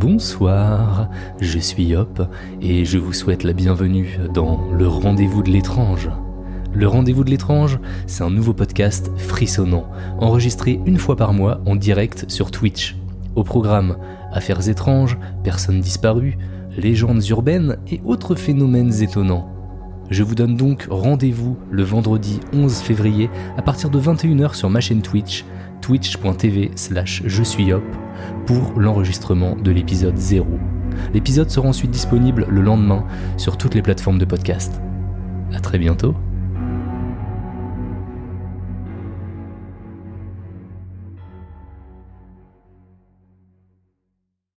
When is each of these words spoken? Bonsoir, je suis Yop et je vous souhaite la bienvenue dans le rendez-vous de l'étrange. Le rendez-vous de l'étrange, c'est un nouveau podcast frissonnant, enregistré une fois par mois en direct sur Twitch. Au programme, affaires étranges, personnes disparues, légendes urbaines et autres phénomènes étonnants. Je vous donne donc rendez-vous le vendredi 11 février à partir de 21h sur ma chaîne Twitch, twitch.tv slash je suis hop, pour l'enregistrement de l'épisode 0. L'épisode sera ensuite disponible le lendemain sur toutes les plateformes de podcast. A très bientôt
Bonsoir, 0.00 1.10
je 1.42 1.58
suis 1.58 1.84
Yop 1.84 2.22
et 2.62 2.86
je 2.86 2.96
vous 2.96 3.12
souhaite 3.12 3.44
la 3.44 3.52
bienvenue 3.52 4.18
dans 4.32 4.72
le 4.72 4.88
rendez-vous 4.88 5.42
de 5.42 5.50
l'étrange. 5.50 6.08
Le 6.72 6.88
rendez-vous 6.88 7.22
de 7.22 7.28
l'étrange, 7.28 7.78
c'est 8.06 8.24
un 8.24 8.30
nouveau 8.30 8.54
podcast 8.54 9.10
frissonnant, 9.18 9.90
enregistré 10.18 10.80
une 10.86 10.96
fois 10.96 11.16
par 11.16 11.34
mois 11.34 11.60
en 11.66 11.76
direct 11.76 12.24
sur 12.28 12.50
Twitch. 12.50 12.96
Au 13.36 13.44
programme, 13.44 13.98
affaires 14.32 14.70
étranges, 14.70 15.18
personnes 15.44 15.82
disparues, 15.82 16.38
légendes 16.78 17.26
urbaines 17.28 17.76
et 17.92 18.00
autres 18.06 18.36
phénomènes 18.36 19.02
étonnants. 19.02 19.59
Je 20.10 20.24
vous 20.24 20.34
donne 20.34 20.56
donc 20.56 20.88
rendez-vous 20.90 21.56
le 21.70 21.84
vendredi 21.84 22.40
11 22.52 22.78
février 22.78 23.30
à 23.56 23.62
partir 23.62 23.90
de 23.90 24.00
21h 24.00 24.54
sur 24.54 24.68
ma 24.68 24.80
chaîne 24.80 25.02
Twitch, 25.02 25.44
twitch.tv 25.80 26.72
slash 26.74 27.22
je 27.24 27.42
suis 27.44 27.72
hop, 27.72 27.84
pour 28.44 28.72
l'enregistrement 28.76 29.54
de 29.54 29.70
l'épisode 29.70 30.16
0. 30.16 30.46
L'épisode 31.14 31.48
sera 31.48 31.68
ensuite 31.68 31.92
disponible 31.92 32.44
le 32.50 32.60
lendemain 32.60 33.06
sur 33.36 33.56
toutes 33.56 33.76
les 33.76 33.82
plateformes 33.82 34.18
de 34.18 34.24
podcast. 34.24 34.80
A 35.54 35.60
très 35.60 35.78
bientôt 35.78 36.16